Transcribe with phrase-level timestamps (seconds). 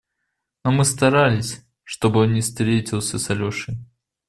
[0.63, 3.77] Но мы старались, чтоб он не встретился с Алешей.